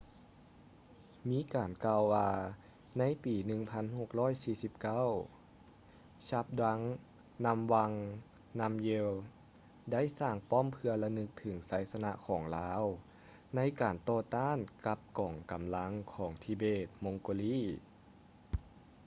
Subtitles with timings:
[1.29, 2.29] ມີການກ່າວວ່າ
[2.97, 3.35] ໃນປີ
[4.81, 6.83] 1649 zhabdrung
[7.43, 7.95] ngawang
[8.59, 9.07] namgyel
[9.91, 12.83] ໄດ້ສ້າງປ້ອມເພື່ອລະນຶກເຖິງໄຊຊະນະຂອງລາວ
[13.55, 18.89] ໃນການຕໍ່ຕ້ານກັບກອງກຳລັງຂອງທິເບດ- ມົງໂກລີ tibetan-mongol